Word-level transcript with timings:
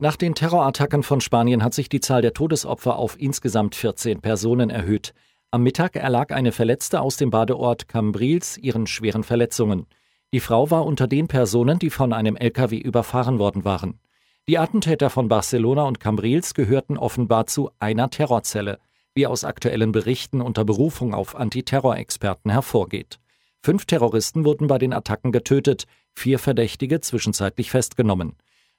Nach 0.00 0.14
den 0.14 0.36
Terrorattacken 0.36 1.02
von 1.02 1.20
Spanien 1.20 1.64
hat 1.64 1.74
sich 1.74 1.88
die 1.88 1.98
Zahl 1.98 2.22
der 2.22 2.32
Todesopfer 2.32 2.94
auf 2.94 3.20
insgesamt 3.20 3.74
14 3.74 4.20
Personen 4.20 4.70
erhöht. 4.70 5.12
Am 5.50 5.64
Mittag 5.64 5.96
erlag 5.96 6.30
eine 6.30 6.52
Verletzte 6.52 7.00
aus 7.00 7.16
dem 7.16 7.30
Badeort 7.30 7.88
Cambrils 7.88 8.58
ihren 8.58 8.86
schweren 8.86 9.24
Verletzungen. 9.24 9.86
Die 10.32 10.38
Frau 10.38 10.70
war 10.70 10.86
unter 10.86 11.08
den 11.08 11.26
Personen, 11.26 11.80
die 11.80 11.90
von 11.90 12.12
einem 12.12 12.36
LKW 12.36 12.78
überfahren 12.78 13.40
worden 13.40 13.64
waren. 13.64 13.98
Die 14.46 14.56
Attentäter 14.56 15.10
von 15.10 15.26
Barcelona 15.26 15.82
und 15.82 15.98
Cambrils 15.98 16.54
gehörten 16.54 16.96
offenbar 16.96 17.46
zu 17.46 17.72
einer 17.80 18.08
Terrorzelle, 18.08 18.78
wie 19.14 19.26
aus 19.26 19.42
aktuellen 19.42 19.90
Berichten 19.90 20.40
unter 20.40 20.64
Berufung 20.64 21.12
auf 21.12 21.34
Antiterrorexperten 21.34 22.52
hervorgeht. 22.52 23.18
Fünf 23.64 23.84
Terroristen 23.84 24.44
wurden 24.44 24.68
bei 24.68 24.78
den 24.78 24.92
Attacken 24.92 25.32
getötet, 25.32 25.86
vier 26.14 26.38
Verdächtige 26.38 27.00
zwischenzeitlich 27.00 27.72
festgenommen. 27.72 28.36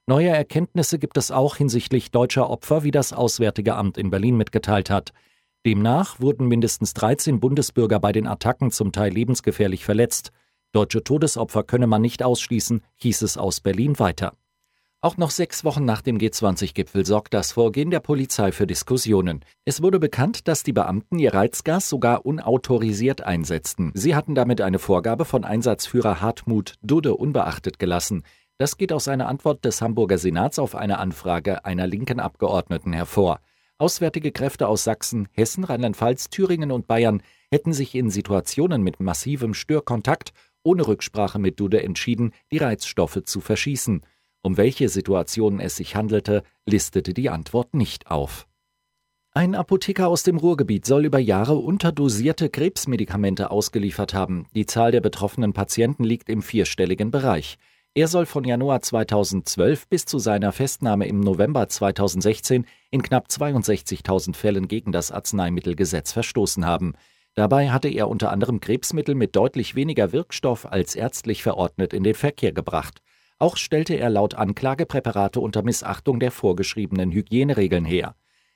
Neue 0.09 0.29
Erkenntnisse 0.29 0.97
gibt 0.97 1.17
es 1.17 1.29
auch 1.29 1.57
hinsichtlich 1.57 2.09
deutscher 2.09 2.49
Opfer, 2.49 2.83
wie 2.83 2.89
das 2.89 3.13
Auswärtige 3.13 3.75
Amt 3.75 3.95
in 3.95 4.09
Berlin 4.09 4.37
mitgeteilt 4.37 4.89
hat. 4.89 5.13
Demnach 5.67 6.19
wurden 6.19 6.47
mindestens 6.47 6.95
13 6.95 7.39
Bundesbürger 7.39 7.99
bei 7.99 8.11
den 8.11 8.25
Attacken 8.25 8.71
zum 8.71 8.91
Teil 8.91 9.13
lebensgefährlich 9.13 9.85
verletzt. 9.85 10.31
Deutsche 10.71 11.03
Todesopfer 11.03 11.61
könne 11.61 11.85
man 11.85 12.01
nicht 12.01 12.23
ausschließen, 12.23 12.81
hieß 12.95 13.21
es 13.21 13.37
aus 13.37 13.61
Berlin 13.61 13.99
weiter. 13.99 14.33
Auch 14.99 15.17
noch 15.17 15.29
sechs 15.29 15.63
Wochen 15.63 15.85
nach 15.85 16.01
dem 16.01 16.17
G20-Gipfel 16.17 17.05
sorgt 17.05 17.35
das 17.35 17.51
Vorgehen 17.51 17.91
der 17.91 17.99
Polizei 17.99 18.51
für 18.51 18.65
Diskussionen. 18.65 19.45
Es 19.63 19.83
wurde 19.83 19.99
bekannt, 19.99 20.47
dass 20.47 20.63
die 20.63 20.73
Beamten 20.73 21.19
ihr 21.19 21.35
Reizgas 21.35 21.87
sogar 21.87 22.25
unautorisiert 22.25 23.21
einsetzten. 23.21 23.91
Sie 23.93 24.15
hatten 24.15 24.33
damit 24.33 24.59
eine 24.59 24.79
Vorgabe 24.79 25.25
von 25.25 25.43
Einsatzführer 25.43 26.19
Hartmut 26.19 26.73
Dudde 26.81 27.13
unbeachtet 27.13 27.77
gelassen. 27.77 28.23
Das 28.59 28.75
geht 28.75 28.91
aus 28.91 29.07
einer 29.07 29.29
Antwort 29.29 29.63
des 29.63 29.81
Hamburger 29.81 30.17
Senats 30.17 30.59
auf 30.59 30.75
eine 30.75 30.99
Anfrage 30.99 31.63
einer 31.63 31.87
linken 31.87 32.19
Abgeordneten 32.19 32.91
hervor. 32.91 33.39
Auswärtige 33.77 34.33
Kräfte 34.33 34.67
aus 34.67 34.83
Sachsen, 34.83 35.29
Hessen, 35.31 35.63
Rheinland-Pfalz, 35.63 36.29
Thüringen 36.29 36.73
und 36.73 36.85
Bayern 36.85 37.23
hätten 37.49 37.71
sich 37.71 37.95
in 37.95 38.09
Situationen 38.09 38.83
mit 38.83 38.99
massivem 38.99 39.53
Störkontakt 39.53 40.33
ohne 40.61 40.85
Rücksprache 40.85 41.39
mit 41.39 41.57
Dude 41.57 41.81
entschieden, 41.81 42.33
die 42.51 42.57
Reizstoffe 42.57 43.23
zu 43.23 43.39
verschießen. 43.39 44.01
Um 44.41 44.57
welche 44.57 44.89
Situationen 44.89 45.61
es 45.61 45.77
sich 45.77 45.95
handelte, 45.95 46.43
listete 46.65 47.13
die 47.13 47.29
Antwort 47.29 47.73
nicht 47.73 48.07
auf. 48.11 48.45
Ein 49.31 49.55
Apotheker 49.55 50.09
aus 50.09 50.23
dem 50.23 50.35
Ruhrgebiet 50.35 50.85
soll 50.85 51.05
über 51.05 51.19
Jahre 51.19 51.55
unterdosierte 51.55 52.49
Krebsmedikamente 52.49 53.51
ausgeliefert 53.51 54.13
haben. 54.13 54.47
Die 54.53 54.65
Zahl 54.65 54.91
der 54.91 54.99
betroffenen 54.99 55.53
Patienten 55.53 56.03
liegt 56.03 56.27
im 56.27 56.41
vierstelligen 56.41 57.09
Bereich. 57.09 57.57
Er 57.95 58.07
soll 58.07 58.27
von 58.27 58.43
Januar 58.43 58.81
2012 58.81 59.87
bis 59.87 60.05
zu 60.05 60.19
seiner 60.19 60.51
Festnahme 60.51 61.07
im 61.07 61.19
November 61.21 61.67
2016 61.67 62.65
in 62.91 63.01
knapp 63.01 63.27
62.000 63.27 64.35
Fällen 64.35 64.67
gegen 64.67 64.91
das 64.91 65.11
Arzneimittelgesetz 65.11 66.11
verstoßen 66.11 66.65
haben. 66.65 66.93
Dabei 67.33 67.71
hatte 67.71 67.89
er 67.89 68.07
unter 68.07 68.31
anderem 68.31 68.59
Krebsmittel 68.59 69.15
mit 69.15 69.35
deutlich 69.35 69.73
weniger 69.73 70.11
Wirkstoff 70.11 70.65
als 70.65 70.93
ärztlich 70.93 71.41
verordnet 71.41 71.93
in 71.93 72.03
den 72.03 72.13
Verkehr 72.13 72.51
gebracht. 72.51 73.01
Auch 73.39 73.57
stellte 73.57 73.95
er 73.95 74.09
laut 74.09 74.35
Anklage 74.35 74.85
Präparate 74.85 75.39
unter 75.39 75.63
Missachtung 75.63 76.19
der 76.19 76.31
vorgeschriebenen 76.31 77.11
Hygieneregeln 77.11 77.85
her. 77.85 78.15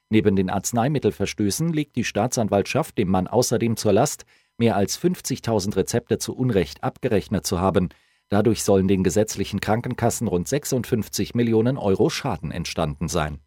Neben 0.10 0.36
den 0.36 0.52
Arzneimittelverstößen 0.52 1.74
legt 1.74 1.96
die 1.96 2.04
Staatsanwaltschaft 2.04 3.00
dem 3.00 3.10
Mann 3.10 3.28
außerdem 3.28 3.78
zur 3.78 3.94
Last, 3.94 4.26
mehr 4.58 4.76
als 4.76 5.00
50.000 5.00 5.76
Rezepte 5.76 6.20
zu 6.20 6.36
Unrecht 6.36 6.84
abgerechnet 6.84 7.48
zu 7.48 7.60
haben. 7.60 7.90
Dadurch 8.34 8.64
sollen 8.64 8.88
den 8.88 9.04
gesetzlichen 9.04 9.60
Krankenkassen 9.60 10.28
rund 10.28 10.48
56 10.48 11.36
Millionen 11.36 11.78
Euro 11.78 12.10
Schaden 12.10 12.50
entstanden 12.50 13.08
sein 13.08 13.38